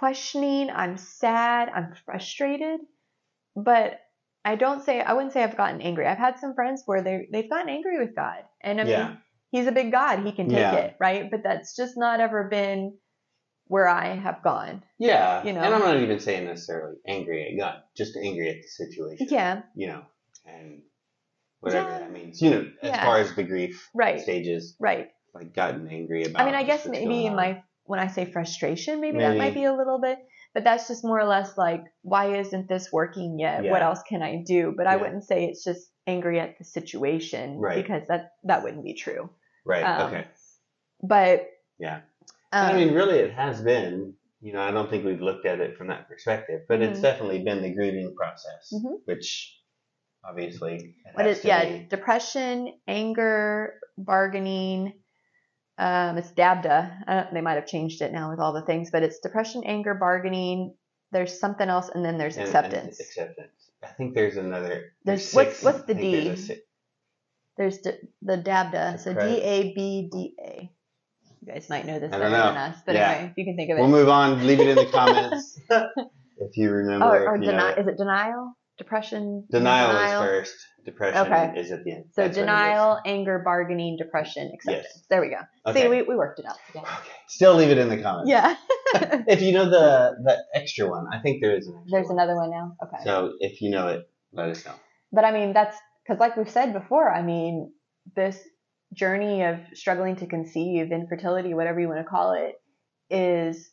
[0.00, 2.80] questioning i'm sad i'm frustrated
[3.54, 4.00] but
[4.44, 7.28] i don't say i wouldn't say i've gotten angry i've had some friends where they
[7.32, 9.16] they've gotten angry with god and i mean Yeah.
[9.52, 10.74] he's a big god he can take Yeah.
[10.74, 12.96] it right but that's just not ever been
[13.66, 15.44] where i have gone Yeah.
[15.44, 15.60] You know?
[15.60, 19.28] And I'm not even saying necessarily angry at God, just angry at the situation.
[19.30, 20.02] yeah You know,
[20.46, 20.82] and
[21.60, 21.98] whatever Yeah.
[22.00, 22.42] that means.
[22.42, 26.42] You know, as far as the grief right stages, right like gotten angry about.
[26.42, 29.64] I mean, I guess maybe in my when I say frustration, maybe, that might be
[29.64, 30.16] a little bit,
[30.54, 33.64] but that's just more or less like, why isn't this working yet?
[33.64, 34.72] What else can I do?
[34.76, 37.74] But I wouldn't say it's just angry at the situation Right.
[37.82, 39.28] because that that wouldn't be true.
[39.66, 39.82] Right.
[39.82, 40.24] um, okay.
[41.02, 41.48] But
[41.80, 41.96] Yeah.
[42.52, 44.14] um, I mean, really, it has been.
[44.42, 47.02] You know, I don't think we've looked at it from that perspective, but it's Mhm.
[47.02, 49.00] definitely been the grieving process, Mhm.
[49.04, 49.60] which
[50.24, 50.94] obviously.
[51.14, 54.94] what is yeah, be- depression, anger, bargaining.
[55.80, 57.04] Um, it's DABDA.
[57.08, 59.94] I they might have changed it now with all the things, but it's depression, anger,
[59.94, 60.74] bargaining.
[61.10, 63.00] There's something else, and then there's and- and acceptance.
[63.00, 63.70] acceptance.
[63.82, 64.92] I think there's another.
[65.04, 66.24] There's- There's, what's- six- what's the D?
[66.28, 66.52] there's D?
[66.52, 66.62] a si-
[67.56, 70.70] There's d- the DABDA, so D A B D A.
[71.40, 73.10] You guys might know this better than us, but Yeah.
[73.12, 73.80] anyway, if you can think of it.
[73.80, 74.46] We'll move on.
[74.46, 77.06] Leave it in the comments if you remember.
[77.06, 80.56] oh, or you deni- is it denial, depression, Denial, is first.
[80.84, 81.60] Depression Okay.
[81.60, 82.04] is at the end.
[82.12, 82.36] So That's what it is.
[82.36, 84.86] denial, anger, bargaining, depression, acceptance.
[84.94, 85.04] Yes.
[85.10, 85.36] There we go.
[85.66, 85.82] Okay.
[85.82, 86.86] See, we, we worked it out together.
[86.86, 87.10] okay.
[87.28, 88.30] Still leave it in the comments.
[88.30, 88.56] Yeah.
[89.28, 92.16] If you know the the extra one, I think there is an extra There's one.
[92.18, 92.76] another one now.
[92.82, 92.96] Okay.
[93.04, 94.74] So if you know it, let us know.
[95.12, 97.72] But I mean, that's because, like we've said before, I mean,
[98.16, 98.36] this
[98.92, 102.54] journey of struggling to conceive, infertility, whatever you want to call it,
[103.08, 103.70] is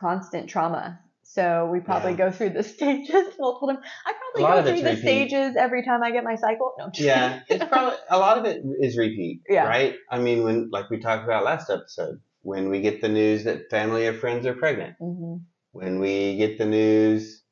[0.00, 0.98] constant trauma.
[1.34, 2.18] So we probably Yeah.
[2.18, 3.80] go through the stages multiple times.
[4.04, 5.02] I probably go through the repeat.
[5.02, 6.74] stages every time I get my cycle.
[6.78, 9.66] No, Yeah, it's probably a lot of it is repeat, Yeah.
[9.66, 9.94] right?
[10.10, 13.70] I mean, when like we talked about last episode, when we get the news that
[13.70, 15.36] family or friends are pregnant, hmm
[15.74, 17.42] when we get the news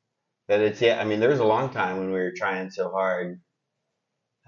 [0.47, 2.91] that it's yeah, I mean, there was a long time when we were trying so
[2.91, 3.41] hard.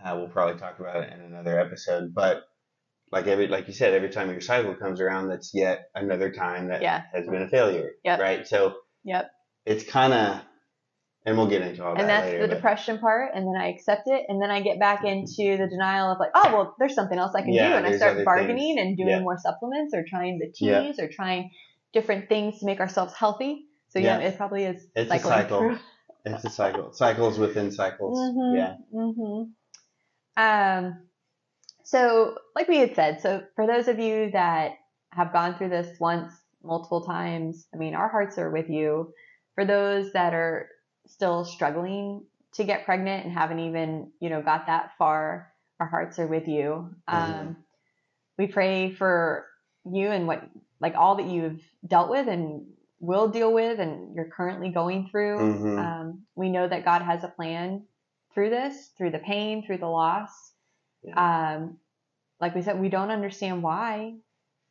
[0.03, 2.43] Uh, we'll probably talk about it in another episode, but
[3.11, 6.67] like every like you said, every time your cycle comes around, that's yet another time
[6.67, 7.01] that Yeah.
[7.13, 8.19] has been a failure, Yep.
[8.19, 8.47] right?
[8.47, 9.31] So Yep.
[9.65, 10.41] it's kind of,
[11.25, 12.41] and we'll get into all And that that's later.
[12.43, 15.57] the but- depression part, and then I accept it, and then I get back into
[15.57, 17.95] the denial of like, oh well, there's something else I can Yeah, do, and I
[17.97, 19.19] start bargaining and doing Yeah.
[19.21, 20.81] more supplements or trying the Yeah.
[20.81, 21.51] teas or trying
[21.93, 23.67] different things to make ourselves healthy.
[23.89, 24.27] So yeah, Yeah.
[24.29, 24.85] it probably is.
[24.95, 25.77] It's a cycle.
[26.25, 26.91] It's a cycle.
[26.93, 28.17] Cycles within cycles.
[28.19, 28.75] Mhm, Yeah.
[28.93, 29.51] mhm.
[30.35, 31.07] Um,
[31.83, 34.71] so like we had said, so for those of you that
[35.11, 36.33] have gone through this once,
[36.63, 39.13] multiple times, I mean, our hearts are with you.
[39.55, 40.69] For those that are
[41.07, 46.19] still struggling to get pregnant and haven't even, you know, got that far, our hearts
[46.19, 46.95] are with you.
[47.07, 47.55] Um, Mhm.
[48.37, 49.47] we pray for
[49.85, 50.43] you and what,
[50.79, 52.65] like all that you've dealt with and
[52.99, 55.37] will deal with and you're currently going through.
[55.39, 55.77] Mhm.
[55.77, 57.85] Um, we know that God has a plan
[58.33, 60.53] through this, through the pain, through the loss.
[61.15, 61.79] Um,
[62.39, 64.15] like we said, we don't understand why,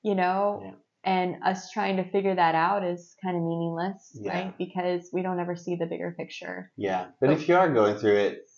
[0.03, 0.75] you know, Yeah.
[1.05, 4.33] And us trying to figure that out is kind of meaningless, Yeah.
[4.33, 4.59] right?
[4.59, 6.71] Because we don't ever see the bigger picture.
[6.77, 8.49] Yeah, but if you are going through it,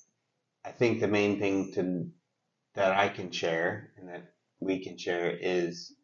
[0.64, 2.06] I think the main thing to
[2.74, 5.94] that I can share and that we can share is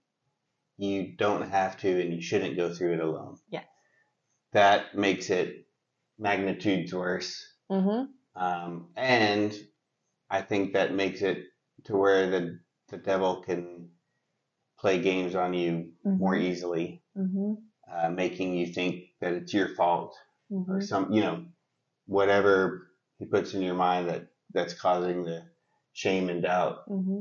[0.76, 3.38] you don't have to and you shouldn't go through it alone.
[3.50, 3.66] Yes.
[4.52, 5.66] That makes it
[6.18, 7.44] magnitudes worse.
[7.70, 8.42] Mm-hmm.
[8.42, 9.52] Um, and
[10.30, 11.44] I think that makes it
[11.84, 13.90] to where the the devil can
[14.80, 17.54] play games on you more easily, Mm-hmm.
[17.92, 20.16] uh, making you think that it's your fault
[20.52, 20.72] Mm-hmm.
[20.72, 21.44] or some you know
[22.06, 22.88] whatever
[23.18, 25.42] he puts in your mind that that's causing the
[25.92, 27.20] shame and doubt Mm-hmm.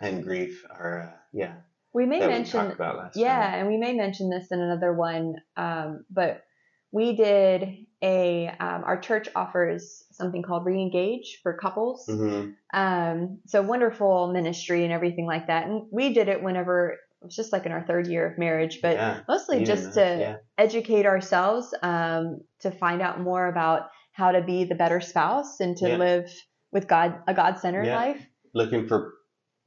[0.00, 1.54] and grief or uh, yeah
[1.92, 3.58] We may we mention last Yeah, time.
[3.58, 6.44] and we may mention this in another one, um, but
[6.92, 12.04] we did a um, our church offers something called Reengage for couples.
[12.06, 15.66] hmm Um, so wonderful ministry and everything like that.
[15.66, 18.80] And we did it whenever it was just like in our third year of marriage,
[18.80, 24.32] but yeah mostly just to yeah educate ourselves, um, to find out more about how
[24.32, 25.96] to be the better spouse and to Yeah.
[25.96, 26.30] live
[26.72, 27.96] with God a God centered Yeah.
[27.96, 28.26] life.
[28.54, 29.14] looking for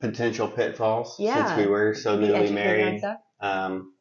[0.01, 3.01] potential pitfalls since we were so newly married
[3.39, 3.93] um,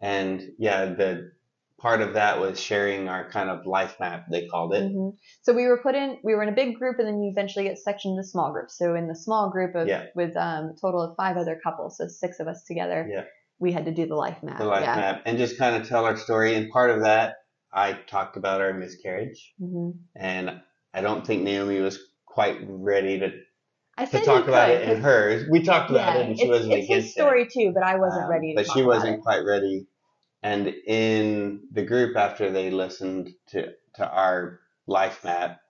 [0.00, 1.32] and yeah the
[1.78, 5.10] part of that was sharing our kind of life map they called it hmm
[5.42, 7.64] So we were put in, we were in a big group, and then you eventually
[7.64, 8.76] get sectioned into small groups.
[8.78, 10.04] So in the small group of Yeah.
[10.14, 13.24] with um, a total of five other couples, so six of us together, Yeah.
[13.58, 14.58] we had to do the life map.
[14.58, 14.96] the life yeah.
[14.96, 17.34] map and just kind of tell our story and part of that
[17.72, 20.60] i talked about our miscarriage hmm and
[20.94, 23.30] i don't think naomi was quite ready to
[23.98, 25.48] I to talk about could, it in hers.
[25.50, 28.24] We talked about yeah, it, and she wasn't it's his story too, but I wasn't
[28.24, 28.56] Um, ready to.
[28.62, 29.22] But she wasn't it.
[29.22, 29.86] quite ready.
[30.42, 35.60] And in the group after they listened to to our life map,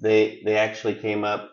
[0.00, 1.50] they they actually came up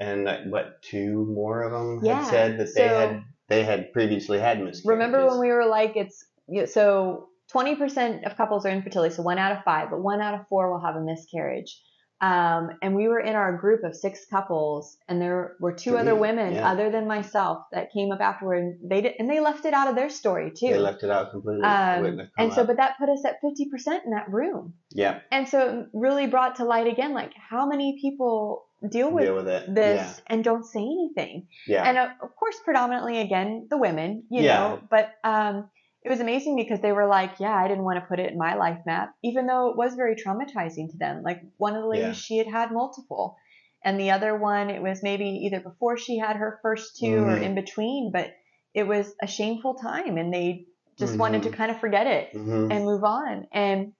[0.00, 3.64] and uh, what two more of them Yeah, had said that they so- had they
[3.64, 4.86] had previously had miscarriages.
[4.86, 6.24] Remember when we were like, it's
[6.72, 10.46] so 20% of couples are infertility, so one out of five, but one out of
[10.48, 11.80] four will have a miscarriage.
[12.20, 16.00] Um, and we were in our group of six couples, and there were two Three,
[16.00, 16.68] other women yeah.
[16.70, 18.58] other than myself that came up afterward.
[18.58, 20.68] And they did, and they left it out of their story too.
[20.68, 21.62] they left it out completely.
[21.64, 22.66] Um, wouldn't have come and so, up.
[22.66, 24.74] but that put us at 50% in that room.
[24.90, 29.24] yeah, And so it really brought to light again, like how many people deal with
[29.24, 29.74] deal with it.
[29.74, 31.46] this and don't say anything.
[31.66, 34.58] Yeah, And uh, of course, predominantly again, the women, you Yeah.
[34.58, 35.68] know, but, um,
[36.02, 38.38] it was amazing because they were like, yeah, I didn't want to put it in
[38.38, 41.22] my life map, even though it was very traumatizing to them.
[41.22, 42.12] Like one of the ladies, Yeah.
[42.12, 43.36] she had had multiple.
[43.84, 47.36] And the other one, it was maybe either before she had her first 2 or
[47.36, 47.42] Mhm.
[47.42, 48.32] in between, but
[48.74, 50.66] it was a shameful time and they
[50.98, 53.46] just wanted to kind of forget it hmm and move on.
[53.52, 53.92] And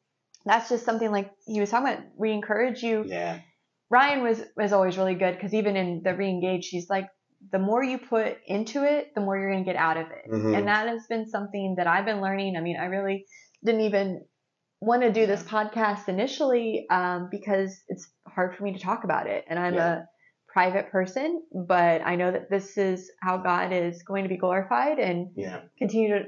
[0.45, 2.05] that's just something like he was talking about.
[2.17, 3.05] We encourage you.
[3.07, 3.41] yeah,
[3.91, 7.09] Ryan was was always really good because even in the reengage, she's like,
[7.53, 10.31] the more you put into it, the more you're gonna get out of it.
[10.31, 10.57] Mhm.
[10.57, 12.57] And that has been something that I've been learning.
[12.57, 13.25] I mean, I really
[13.65, 14.25] didn't even
[14.81, 19.27] want to do this podcast initially um, because it's hard for me to talk about
[19.27, 19.93] it, and I'm Yeah.
[19.99, 20.03] a
[20.49, 21.43] private person.
[21.53, 25.61] But I know that this is how God is going to be glorified and yeah,
[25.79, 26.25] continue to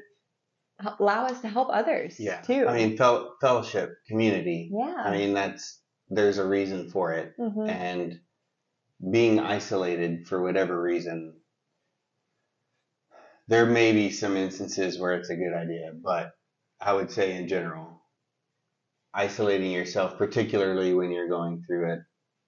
[0.99, 2.41] allow us to help others yeah.
[2.41, 2.67] too.
[2.67, 4.71] I mean, fel- fellowship, community.
[4.73, 4.95] yeah.
[5.05, 7.35] I mean, that's there's a reason for it.
[7.39, 7.69] Mhm.
[7.69, 8.21] and
[9.09, 11.35] being isolated for whatever reason
[13.49, 16.33] there may be some instances where it's a good idea but
[16.81, 18.03] i would say in general
[19.15, 21.99] isolating yourself particularly when you're going through a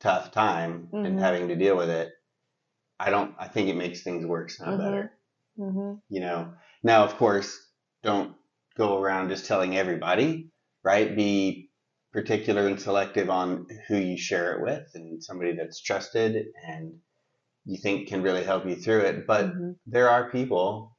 [0.00, 1.06] tough time Mhm.
[1.06, 2.12] and having to deal with it
[3.00, 4.78] i don't i think it makes things worse not Mhm.
[4.78, 5.12] better
[5.58, 6.02] Mhm.
[6.08, 7.70] you know now of course
[8.02, 8.36] don't
[8.76, 10.50] go around just telling everybody
[10.84, 11.61] right be
[12.12, 16.94] particular and selective on who you share it with and somebody that's trusted and
[17.64, 19.76] you think can really help you through it but Mhm.
[19.86, 20.96] there are people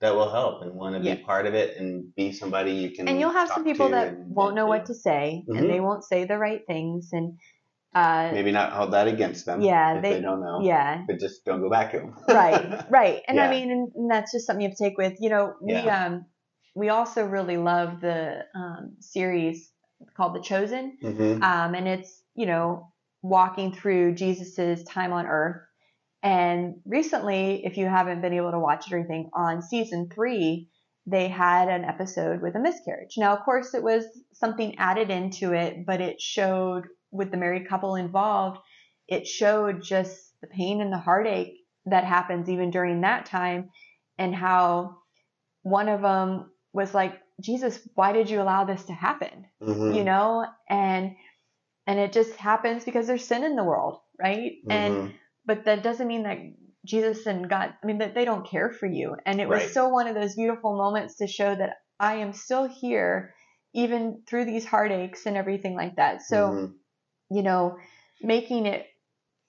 [0.00, 1.14] that will help and want to Yeah.
[1.14, 4.14] be part of it and be somebody you can and you'll have some people that
[4.18, 5.58] won't know vent what to say Mhm.
[5.58, 7.38] and they won't say the right things and
[7.94, 11.18] uh maybe not hold that against them Yeah, if they- they, don't know yeah but
[11.18, 14.46] just don't go back to them right right and i mean and, and that's just
[14.46, 16.06] something you have to take with you know we Yeah.
[16.06, 16.26] um
[16.74, 19.71] we also really love the um series
[20.22, 20.96] called the chosen.
[21.00, 25.62] Hmm um and it's you know walking through jesus's time on earth.
[26.22, 30.68] And recently if you haven't been able to watch it or anything on season three
[31.06, 33.14] they had an episode with a miscarriage.
[33.16, 37.68] Now of course it was something added into it but it showed with the married
[37.68, 38.58] couple involved
[39.08, 41.54] it showed just the pain and the heartache
[41.86, 43.70] that happens even during that time
[44.18, 44.98] and how
[45.62, 49.46] one of them was like Jesus, why did you allow this to happen?
[49.62, 49.94] Mhm.
[49.94, 51.16] You know, and
[51.86, 54.52] and it just happens because there's sin in the world, right?
[54.70, 55.14] And Mhm.
[55.44, 56.38] but that doesn't mean that
[56.84, 59.16] Jesus and God, I mean, that they don't care for you.
[59.26, 59.70] And it was Right.
[59.70, 63.34] so one of those beautiful moments to show that I am still here,
[63.74, 66.22] even through these heartaches and everything like that.
[66.22, 66.74] So, Mhm.
[67.30, 67.78] you know,
[68.20, 68.86] making it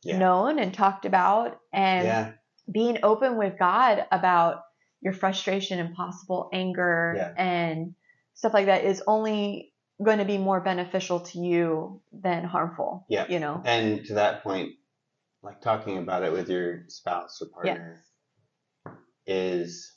[0.03, 0.17] Yeah.
[0.17, 2.31] known and talked about and yeah,
[2.71, 4.61] being open with God about
[5.03, 7.33] your frustration and possible anger Yeah.
[7.37, 7.93] and
[8.33, 13.05] stuff like that is only going to be more beneficial to you than harmful.
[13.09, 13.27] Yeah.
[13.27, 13.61] You know?
[13.65, 14.71] and to that point,
[15.43, 18.01] like talking about it with your spouse or partner
[19.25, 19.93] is,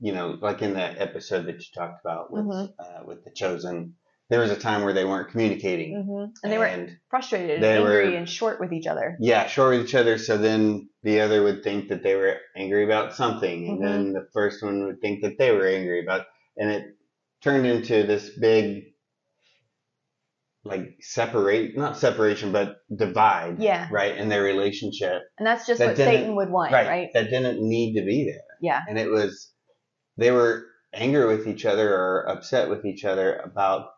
[0.00, 2.74] you know, like in that episode that you talked about with Mhm.
[2.78, 3.96] uh, with the chosen,
[4.30, 7.76] there was a time where they weren't communicating, hmm And they were and frustrated they
[7.76, 9.16] and angry were- and short with each other.
[9.20, 10.16] yeah, short with each other.
[10.18, 13.84] So then the other would think that they were angry about something, and Mhm.
[13.84, 16.84] then the first one would think that they were angry about, and it
[17.42, 18.84] turned into this big,
[20.64, 23.86] like separate, not separation, but divide, Yeah.
[23.90, 27.08] right, in their relationship, And that's just That what Satan would want, right, right?
[27.12, 28.80] That didn't need to be there, Yeah.
[28.88, 29.52] and it was,
[30.16, 33.90] they were angry with each other or upset with each other about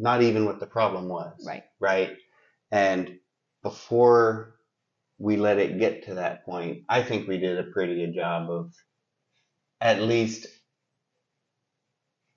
[0.00, 1.64] not even what the problem was, Right.
[1.78, 2.16] right?
[2.72, 3.18] And
[3.62, 4.56] before
[5.18, 8.50] we let it get to that point, I think we did a pretty good job
[8.50, 8.72] of
[9.80, 10.46] at least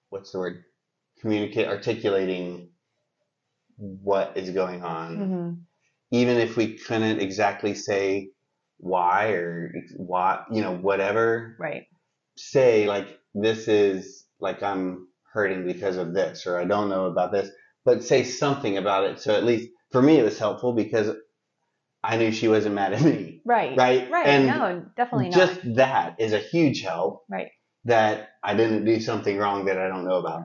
[0.10, 0.64] what's the word?
[1.22, 2.70] Communicate, articulating
[3.78, 5.54] what is going on, hmm
[6.12, 8.30] even if we couldn't exactly say
[8.78, 11.56] why or why, you know, whatever.
[11.60, 11.88] Right.
[12.38, 17.32] Say like this is like I'm hurting because of this, or I don't know about
[17.32, 17.50] this,
[17.86, 19.20] but say something about it.
[19.20, 21.16] So at least for me, it was helpful because
[22.04, 23.76] I knew she wasn't mad at me, Right.
[23.78, 24.10] right?
[24.12, 24.28] Right.
[24.28, 25.36] And no, definitely not.
[25.36, 27.24] just that is a huge help.
[27.30, 27.50] Right.
[27.86, 30.44] That I didn't do something wrong that I don't know about,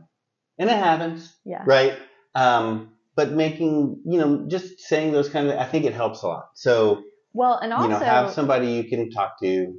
[0.59, 1.63] and it happens, Yeah.
[1.65, 1.97] right?
[2.35, 6.29] Um, but making, you know, just saying those kind of, I think it helps a
[6.29, 6.51] lot.
[6.55, 9.75] So Well, and also, you know, have somebody you can talk to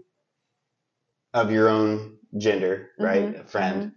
[1.34, 3.34] of your own gender, right?
[3.34, 3.92] Mhm, A friend,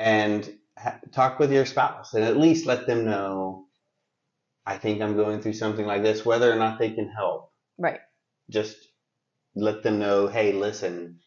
[0.00, 3.66] and ha- talk with your spouse, and at least let them know.
[4.64, 7.52] I think I'm going through something like this, whether or not they can help.
[7.78, 8.00] right.
[8.50, 8.76] Just
[9.54, 11.20] let them know, hey, listen,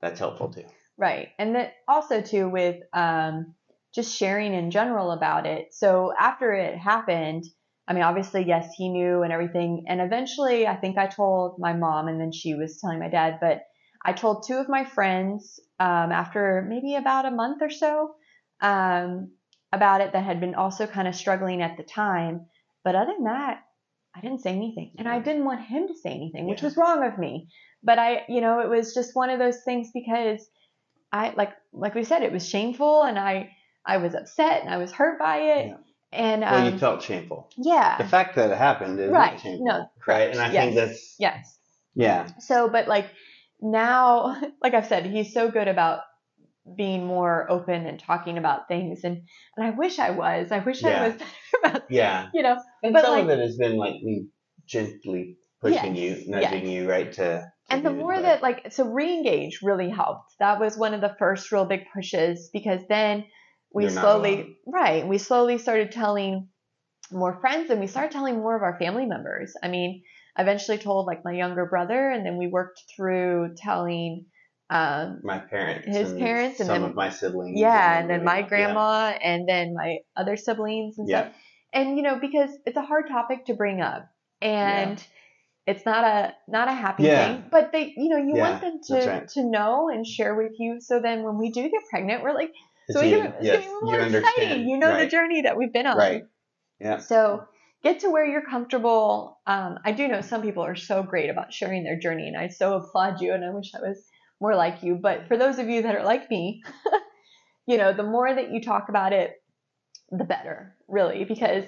[0.00, 0.64] that's helpful too.
[0.96, 1.28] Right.
[1.38, 3.54] And that also too with um,
[3.94, 5.68] just sharing in general about it.
[5.72, 7.44] So after it happened,
[7.86, 9.84] I mean, obviously, yes, he knew and everything.
[9.86, 13.38] And eventually, I think I told my mom, and then she was telling my dad.
[13.40, 13.62] But
[14.04, 18.14] I told two of my friends um, after maybe about a month or so
[18.60, 19.32] um,
[19.72, 22.46] about it that had been also kind of struggling at the time.
[22.84, 23.62] But other than that,
[24.14, 26.66] I didn't say anything, and I didn't want him to say anything, which Yeah.
[26.66, 27.48] was wrong of me.
[27.82, 30.48] But I, you know, it was just one of those things because
[31.12, 33.50] I like like we said, it was shameful, and I
[33.84, 35.76] I was upset and I was hurt by it, Yeah.
[36.12, 37.50] and um, Well, you felt shameful.
[37.56, 39.38] yeah, The fact that it happened is Right.
[39.40, 40.30] shameful, No, right?
[40.30, 40.64] And I Yes.
[40.64, 41.58] think that's yes.
[41.94, 43.06] yeah, So, but like
[43.60, 46.00] now, like I've said, he's so good about
[46.76, 49.22] being more open and talking about things, and
[49.56, 50.52] and I wish I was.
[50.52, 51.16] I wish I was
[51.62, 52.28] better about, yeah.
[52.34, 52.56] you know.
[52.82, 54.26] And But, some like- of it has been like me
[54.66, 57.10] gently pushing Yes, you, nudging you, right?
[57.12, 60.34] To, to And the more that like so re-engage really helped.
[60.38, 63.24] That was one of the first real big pushes because then
[63.72, 66.48] we You're slowly right, we slowly started telling
[67.10, 69.54] more friends and we started telling more of our family members.
[69.62, 70.02] I mean, I
[70.38, 74.26] eventually told like my younger brother and then we worked through telling
[74.70, 78.22] um my parents, his and parents and some then- of my siblings, yeah, and then
[78.24, 78.42] my else.
[78.44, 78.48] Yeah.
[78.48, 81.22] grandma and then my other siblings and Yeah.
[81.22, 81.34] stuff.
[81.72, 84.08] And you know, because it's a hard topic to bring up
[84.42, 85.02] and
[85.66, 87.26] it's not a not a happy Yeah.
[87.26, 89.28] thing, but they you know, you Yeah, want them to right.
[89.28, 92.52] to know and share with you so then when we do get pregnant, we're like
[92.88, 93.18] It's so it's, you.
[93.18, 94.24] even, it's yes, even you more understand.
[94.36, 94.68] exciting.
[94.68, 95.96] You know the journey that we've been on.
[95.96, 96.24] Right.
[96.80, 96.98] Yeah.
[96.98, 97.44] So
[97.82, 99.38] get to where you're comfortable.
[99.46, 102.48] Um, I do know some people are so great about sharing their journey, and I
[102.48, 103.32] so applaud you.
[103.32, 104.02] And I wish I was
[104.40, 104.96] more like you.
[105.00, 106.62] But for those of you that are like me,
[107.66, 109.32] you know, the more that you talk about it,
[110.10, 111.64] the better, really, because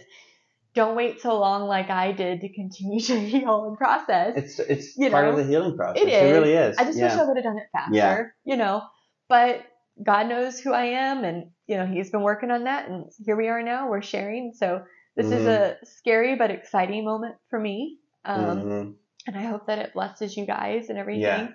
[0.74, 4.34] don't wait so long like I did to continue to heal and process.
[4.36, 6.02] It's it's You part know, of the healing process.
[6.02, 6.32] it is.
[6.32, 6.76] really is.
[6.78, 7.04] I just yeah.
[7.10, 8.22] wish I would have done it faster, Yeah.
[8.44, 8.82] you know.
[9.28, 9.62] But
[10.04, 13.36] God knows who I am, and you know He's been working on that, and here
[13.36, 13.88] we are now.
[13.90, 14.52] We're sharing.
[14.56, 14.82] So
[15.16, 15.76] this is Mhm.
[15.82, 18.94] a scary but exciting moment for me, um, Mhm.
[19.26, 21.22] and I hope that it blesses you guys and everything.
[21.22, 21.48] Yeah.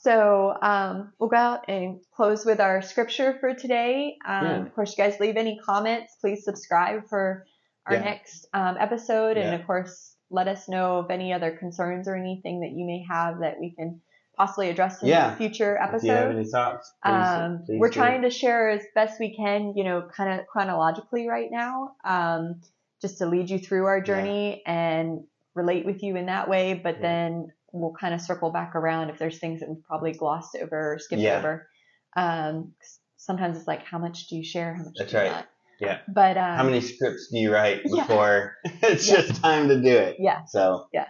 [0.00, 4.18] So um, we'll go out and close with our scripture for today.
[4.24, 4.56] Um, Yeah.
[4.62, 6.16] Of course, you guys leave any comments.
[6.20, 7.44] Please subscribe for
[7.86, 8.00] our Yeah.
[8.04, 12.60] next um, episode, and of course, let us know of any other concerns or anything
[12.60, 14.00] that you may have that we can
[14.36, 15.34] possibly address in Yeah.
[15.36, 16.36] future If you have episodes.
[16.36, 20.02] any thoughts, please, Um, please we're trying to share as best we can, you know,
[20.14, 22.60] kind of chronologically right now, um,
[23.02, 25.20] just to lead you through our journey and
[25.54, 26.74] relate with you in that way.
[26.74, 27.02] But Yeah.
[27.02, 30.94] then we'll kind of circle back around if there's things that we've probably glossed over
[30.94, 31.38] or skipped Yeah.
[31.38, 31.68] over.
[32.16, 32.72] Um,
[33.16, 34.74] sometimes it's like, how much do you share?
[34.74, 35.32] How much That's do you right.
[35.32, 35.46] not?
[35.78, 35.98] Yeah.
[36.08, 38.02] But um, How many scripts do you write Yeah.
[38.06, 39.16] before it's Yeah.
[39.16, 40.16] just time to do it?
[40.18, 40.44] Yeah.
[40.46, 40.86] So.
[40.92, 41.08] Yeah.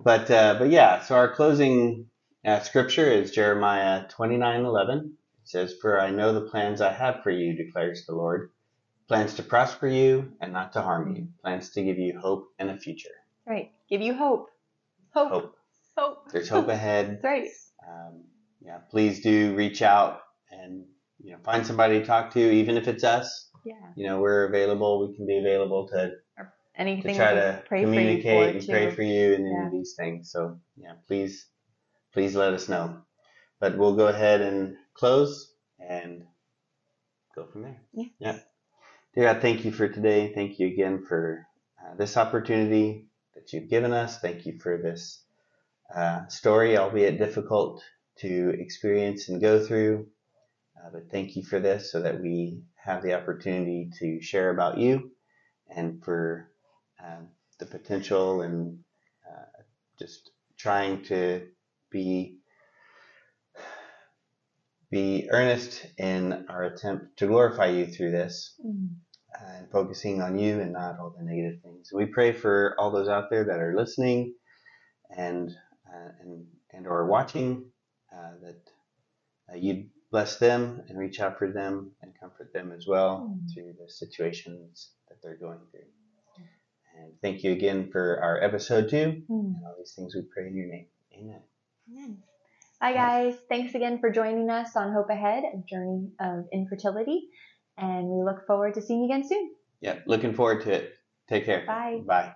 [0.00, 1.02] But uh, but yeah.
[1.02, 2.06] So our closing
[2.44, 5.16] uh, scripture is Jeremiah twenty nine eleven.
[5.42, 8.50] It says, "For I know the plans I have for you," declares the Lord,
[9.08, 12.70] plans to prosper you and not to harm you, plans to give you hope and
[12.70, 13.10] a future.
[13.46, 13.72] Right.
[13.88, 14.50] Give you hope.
[15.14, 15.30] Hope.
[15.32, 15.54] Hope.
[15.96, 16.30] Hope.
[16.32, 17.06] There's hope ahead.
[17.22, 17.48] That's right.
[17.88, 18.24] um,
[18.60, 20.84] yeah, please do reach out and
[21.20, 23.50] you know find somebody to talk to, even if it's us.
[23.64, 23.74] Yeah.
[23.96, 25.08] You know, we're available.
[25.08, 26.46] We can be available to, to
[26.76, 29.66] Anything try to pray communicate for you and pray for you and any Yeah.
[29.66, 30.30] of these things.
[30.30, 31.46] So yeah, please,
[32.12, 32.98] please let us know.
[33.58, 36.22] But we'll go ahead and close and
[37.34, 37.80] go from there.
[38.20, 38.38] Yeah.
[39.18, 40.32] God, thank you for today.
[40.32, 41.44] Thank you again for
[41.82, 44.20] uh, this opportunity that you've given us.
[44.20, 45.24] Thank you for this
[45.92, 47.82] uh, story, albeit difficult
[48.18, 50.06] to experience and go through.
[50.76, 54.78] Uh, but thank you for this so that we have the opportunity to share about
[54.78, 55.10] you
[55.68, 56.52] and for
[57.04, 57.26] um,
[57.58, 58.78] the potential and
[59.28, 59.62] uh,
[59.98, 61.44] just trying to
[61.90, 62.38] be
[64.92, 68.88] be earnest in our attempt to glorify you through this Mm.
[69.46, 71.90] And focusing on you and not all the negative things.
[71.92, 74.34] We pray for all those out there that are listening
[75.16, 75.50] and
[75.88, 77.70] uh, and and or watching
[78.12, 78.60] uh, that
[79.52, 83.52] uh, you bless them and reach out for them and comfort them as well Mm.
[83.54, 85.80] through the situations that they're going through.
[86.96, 89.54] And thank you again for our episode two Mm.
[89.54, 90.86] and all these things we pray in your name.
[91.16, 91.42] Amen.
[91.90, 92.18] Amen.
[92.80, 93.34] Bye, guys.
[93.48, 97.28] Thanks again for joining us on Hope Ahead, a journey of infertility.
[97.78, 99.52] And we look forward to seeing you again soon.
[99.80, 100.94] Yeah, looking forward to it.
[101.28, 101.64] Take care.
[101.66, 102.02] Bye.
[102.06, 102.34] Bye.